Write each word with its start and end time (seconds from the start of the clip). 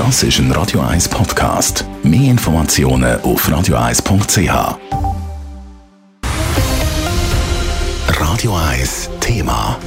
Das 0.00 0.22
ist 0.22 0.38
ein 0.38 0.50
Radio 0.52 0.80
1 0.80 1.10
Podcast. 1.10 1.84
Mehr 2.02 2.30
Informationen 2.30 3.20
auf 3.20 3.46
radio1.ch. 3.46 4.78
Radio 8.08 8.56
1 8.56 9.10
Thema. 9.20 9.78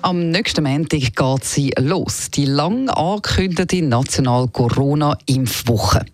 Am 0.00 0.30
nächsten 0.30 0.64
Montag 0.64 1.14
geht 1.14 1.44
sie 1.44 1.70
los. 1.78 2.30
Die 2.30 2.46
lang 2.46 2.88
angekündigte 2.88 3.82
nationale 3.82 4.48
Corona-Impfwoche. 4.48 6.06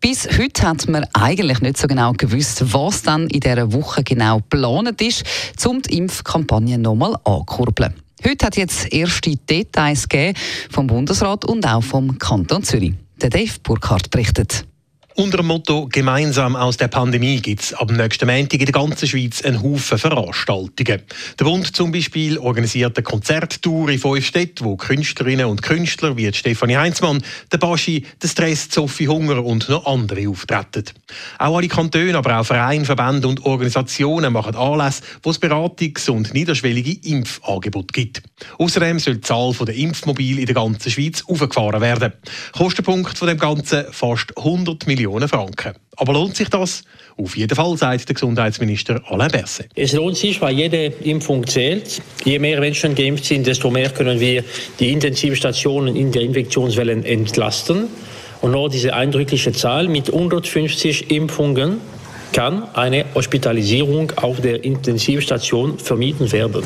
Bis 0.00 0.26
heute 0.38 0.62
hat 0.62 0.88
man 0.88 1.04
eigentlich 1.12 1.60
nicht 1.60 1.76
so 1.76 1.86
genau 1.86 2.14
gewusst, 2.14 2.72
was 2.72 3.02
dann 3.02 3.28
in 3.28 3.40
dieser 3.40 3.74
Woche 3.74 4.02
genau 4.02 4.38
geplant 4.38 5.02
ist, 5.02 5.22
um 5.66 5.82
die 5.82 5.98
Impfkampagne 5.98 6.78
nochmal 6.78 7.14
anzukurbeln. 7.24 8.05
Heute 8.28 8.46
hat 8.46 8.56
jetzt 8.56 8.92
erste 8.92 9.36
Details 9.36 10.08
gegeben 10.08 10.36
vom 10.68 10.88
Bundesrat 10.88 11.44
und 11.44 11.64
auch 11.64 11.82
vom 11.82 12.18
Kanton 12.18 12.64
Zürich. 12.64 12.94
Der 13.22 13.30
Dave 13.30 13.52
Burkhardt 13.62 14.10
berichtet. 14.10 14.66
Unter 15.18 15.38
dem 15.38 15.46
Motto 15.46 15.88
«Gemeinsam 15.90 16.56
aus 16.56 16.76
der 16.76 16.88
Pandemie» 16.88 17.40
gibt 17.40 17.62
es 17.62 17.72
ab 17.72 17.90
nächsten 17.90 18.26
Montag 18.26 18.60
in 18.60 18.66
der 18.66 18.72
ganzen 18.72 19.08
Schweiz 19.08 19.42
einen 19.42 19.62
Haufen 19.62 19.96
Veranstaltungen. 19.96 21.00
Der 21.38 21.44
Bund 21.46 21.74
zum 21.74 21.90
Beispiel 21.90 22.36
organisiert 22.36 22.98
eine 22.98 23.02
Konzerttour 23.02 23.88
in 23.88 23.98
fünf 23.98 24.26
Städten, 24.26 24.66
wo 24.66 24.76
Künstlerinnen 24.76 25.46
und 25.46 25.62
Künstler 25.62 26.18
wie 26.18 26.30
Stefanie 26.34 26.76
Heinzmann, 26.76 27.22
der 27.50 27.56
Baschi, 27.56 28.04
der 28.22 28.28
Stress, 28.28 28.68
Sophie 28.70 29.08
Hunger 29.08 29.42
und 29.42 29.70
noch 29.70 29.86
andere 29.86 30.28
auftreten. 30.28 30.84
Auch 31.38 31.56
alle 31.56 31.68
Kantone, 31.68 32.14
aber 32.14 32.38
auch 32.38 32.44
Vereine, 32.44 32.84
Verbände 32.84 33.26
und 33.26 33.42
Organisationen 33.46 34.34
machen 34.34 34.54
Anlässe, 34.54 35.02
wo 35.22 35.30
es 35.30 35.40
Beratungs- 35.40 36.10
und 36.10 36.34
niederschwellige 36.34 37.08
Impfangebote 37.08 37.94
gibt. 37.94 38.22
Außerdem 38.58 38.98
soll 38.98 39.14
die 39.14 39.20
Zahl 39.22 39.54
der 39.62 39.76
Impfmobile 39.76 40.40
in 40.40 40.46
der 40.46 40.54
ganzen 40.54 40.90
Schweiz 40.90 41.24
aufgefahren 41.26 41.80
werden. 41.80 42.12
Kostenpunkt 42.52 43.16
von 43.16 43.28
dem 43.28 43.38
Ganzen 43.38 43.86
fast 43.92 44.36
100 44.36 44.86
Millionen 44.86 45.05
Millionen 45.06 45.28
Franken. 45.28 45.74
Aber 45.96 46.12
lohnt 46.12 46.36
sich 46.36 46.48
das? 46.48 46.82
Auf 47.16 47.36
jeden 47.36 47.54
Fall, 47.54 47.76
sagt 47.76 48.08
der 48.08 48.14
Gesundheitsminister 48.14 49.00
Alain 49.06 49.30
Berset. 49.30 49.68
Es 49.74 49.92
lohnt 49.92 50.16
sich, 50.16 50.40
weil 50.40 50.54
jede 50.54 50.86
Impfung 50.86 51.46
zählt. 51.46 52.02
Je 52.24 52.38
mehr 52.38 52.60
Menschen 52.60 52.94
geimpft 52.94 53.24
sind, 53.24 53.46
desto 53.46 53.70
mehr 53.70 53.90
können 53.90 54.20
wir 54.20 54.44
die 54.80 54.92
Intensivstationen 54.92 55.96
in 55.96 56.10
der 56.12 56.22
Infektionswelle 56.22 56.92
entlasten. 56.92 57.84
Und 58.42 58.50
nur 58.50 58.68
diese 58.68 58.94
eindrückliche 58.94 59.52
Zahl 59.52 59.88
mit 59.88 60.08
150 60.12 61.10
Impfungen 61.10 61.80
kann 62.32 62.64
eine 62.74 63.06
Hospitalisierung 63.14 64.12
auf 64.16 64.40
der 64.40 64.64
Intensivstation 64.64 65.78
vermieden 65.78 66.32
werden. 66.32 66.64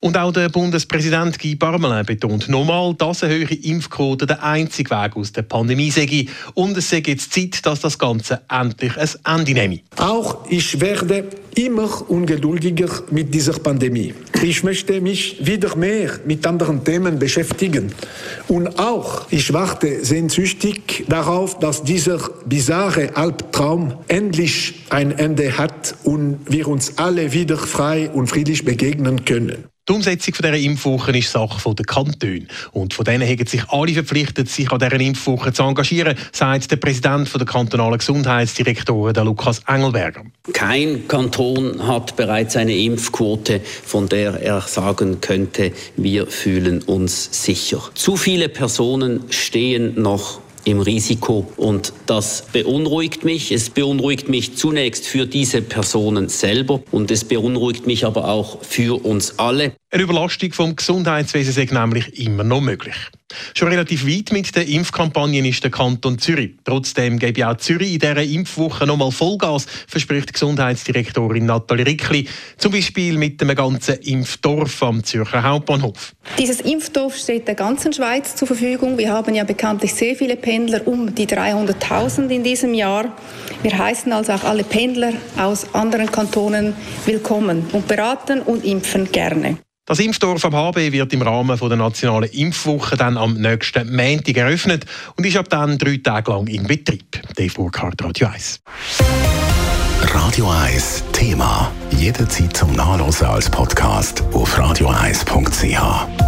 Und 0.00 0.16
auch 0.16 0.30
der 0.30 0.48
Bundespräsident 0.48 1.40
Guy 1.40 1.56
Parmelin 1.56 2.06
betont 2.06 2.48
nochmal, 2.48 2.94
dass 2.94 3.24
eine 3.24 3.34
höhere 3.34 3.54
Impfquote 3.54 4.28
der 4.28 4.44
einzige 4.44 4.90
Weg 4.90 5.16
aus 5.16 5.32
der 5.32 5.42
Pandemie 5.42 5.90
sei. 5.90 6.26
Und 6.54 6.76
es 6.76 6.88
sei 6.88 7.02
jetzt 7.04 7.32
Zeit, 7.32 7.66
dass 7.66 7.80
das 7.80 7.98
Ganze 7.98 8.42
endlich 8.48 8.92
ein 8.96 9.40
Ende 9.40 9.54
nehme. 9.54 9.80
Auch 9.96 10.48
ich 10.48 10.80
werde 10.80 11.24
immer 11.56 12.08
ungeduldiger 12.08 12.88
mit 13.10 13.34
dieser 13.34 13.54
Pandemie. 13.54 14.14
Ich 14.40 14.62
möchte 14.62 15.00
mich 15.00 15.44
wieder 15.44 15.74
mehr 15.74 16.20
mit 16.24 16.46
anderen 16.46 16.84
Themen 16.84 17.18
beschäftigen. 17.18 17.92
Und 18.46 18.78
auch 18.78 19.26
ich 19.30 19.52
warte 19.52 20.04
sehnsüchtig 20.04 21.06
darauf, 21.08 21.58
dass 21.58 21.82
dieser 21.82 22.18
bizarre 22.46 23.16
Albtraum 23.16 23.94
endlich 24.06 24.74
ein 24.90 25.10
Ende 25.10 25.58
hat 25.58 25.96
und 26.04 26.38
wir 26.48 26.68
uns 26.68 26.98
alle 26.98 27.32
wieder 27.32 27.58
frei 27.58 28.10
und 28.10 28.28
friedlich 28.28 28.64
begegnen 28.64 29.24
können. 29.24 29.64
Die 29.88 29.94
Umsetzung 29.94 30.34
dieser 30.34 30.54
Impfwoche 30.54 31.16
ist 31.16 31.30
Sache 31.30 31.74
der 31.74 31.86
Kantone. 31.86 32.46
Und 32.72 32.92
von 32.92 33.06
denen 33.06 33.26
haben 33.26 33.46
sich 33.46 33.66
alle 33.70 33.94
verpflichtet, 33.94 34.50
sich 34.50 34.70
an 34.70 34.80
dieser 34.80 35.00
Impfwoche 35.00 35.50
zu 35.54 35.62
engagieren, 35.62 36.14
sagt 36.30 36.70
der 36.70 36.76
Präsident 36.76 37.32
der 37.34 37.46
kantonalen 37.46 37.96
Gesundheitsdirektoren, 37.96 39.14
der 39.14 39.24
Lukas 39.24 39.62
Engelberger. 39.66 40.24
Kein 40.52 41.08
Kanton 41.08 41.86
hat 41.86 42.16
bereits 42.16 42.54
eine 42.56 42.76
Impfquote, 42.76 43.62
von 43.62 44.10
der 44.10 44.42
er 44.42 44.60
sagen 44.60 45.22
könnte, 45.22 45.72
wir 45.96 46.26
fühlen 46.26 46.82
uns 46.82 47.42
sicher. 47.44 47.80
Zu 47.94 48.18
viele 48.18 48.50
Personen 48.50 49.22
stehen 49.30 49.94
noch 50.02 50.40
im 50.68 50.80
Risiko. 50.80 51.46
Und 51.56 51.92
das 52.06 52.44
beunruhigt 52.52 53.24
mich. 53.24 53.50
Es 53.52 53.70
beunruhigt 53.70 54.28
mich 54.28 54.56
zunächst 54.56 55.06
für 55.06 55.26
diese 55.26 55.62
Personen 55.62 56.28
selber 56.28 56.82
und 56.90 57.10
es 57.10 57.24
beunruhigt 57.24 57.86
mich 57.86 58.04
aber 58.04 58.28
auch 58.28 58.62
für 58.62 59.04
uns 59.04 59.38
alle. 59.38 59.72
Eine 59.90 60.02
Überlastung 60.02 60.52
vom 60.52 60.76
Gesundheitswesen 60.76 61.62
ist 61.62 61.72
nämlich 61.72 62.22
immer 62.22 62.44
noch 62.44 62.60
möglich. 62.60 62.94
Schon 63.54 63.68
relativ 63.68 64.06
weit 64.06 64.32
mit 64.32 64.54
den 64.54 64.68
Impfkampagnen 64.68 65.46
ist 65.46 65.64
der 65.64 65.70
Kanton 65.70 66.18
Zürich. 66.18 66.56
Trotzdem 66.62 67.18
gebe 67.18 67.48
auch 67.48 67.56
Zürich 67.56 67.94
in 67.94 67.98
dieser 67.98 68.22
Impfwoche 68.22 68.86
nochmal 68.86 69.10
Vollgas, 69.10 69.64
verspricht 69.86 70.34
Gesundheitsdirektorin 70.34 71.46
Nathalie 71.46 71.86
Rickli. 71.86 72.28
Zum 72.58 72.72
Beispiel 72.72 73.16
mit 73.16 73.40
einem 73.40 73.56
ganzen 73.56 73.94
Impfdorf 74.00 74.82
am 74.82 75.02
Zürcher 75.04 75.42
Hauptbahnhof. 75.42 76.14
Dieses 76.38 76.60
Impfdorf 76.60 77.16
steht 77.16 77.48
der 77.48 77.54
ganzen 77.54 77.90
Schweiz 77.94 78.36
zur 78.36 78.46
Verfügung. 78.46 78.98
Wir 78.98 79.10
haben 79.10 79.34
ja 79.34 79.44
bekanntlich 79.44 79.94
sehr 79.94 80.16
viele 80.16 80.36
Pendler, 80.36 80.86
um 80.86 81.14
die 81.14 81.26
300.000 81.26 82.28
in 82.28 82.44
diesem 82.44 82.74
Jahr. 82.74 83.16
Wir 83.62 83.78
heißen 83.78 84.12
also 84.12 84.32
auch 84.34 84.44
alle 84.44 84.64
Pendler 84.64 85.14
aus 85.38 85.74
anderen 85.74 86.12
Kantonen 86.12 86.74
willkommen 87.06 87.64
und 87.72 87.88
beraten 87.88 88.42
und 88.42 88.66
impfen 88.66 89.10
gerne. 89.10 89.56
Das 89.88 90.00
Impfdorf 90.00 90.44
am 90.44 90.54
HB 90.54 90.92
wird 90.92 91.14
im 91.14 91.22
Rahmen 91.22 91.58
der 91.58 91.76
nationalen 91.78 92.28
Impfwoche 92.30 92.98
dann 92.98 93.16
am 93.16 93.32
nächsten 93.32 93.96
Montag 93.96 94.36
eröffnet 94.36 94.84
und 95.16 95.24
ist 95.24 95.38
ab 95.38 95.48
dann 95.48 95.78
drei 95.78 95.96
Tage 95.96 96.30
lang 96.30 96.46
in 96.46 96.64
Betrieb. 96.64 97.18
Dave 97.34 97.54
Burkhardt, 97.54 98.04
Radio 98.04 98.28
1. 98.28 98.60
Radio 100.02 100.50
1 100.50 101.04
Thema. 101.12 101.72
Jederzeit 101.92 102.54
zum 102.54 102.70
Nachlesen 102.74 103.28
als 103.28 103.48
Podcast 103.48 104.22
auf 104.34 104.58
radio1.ch. 104.58 106.27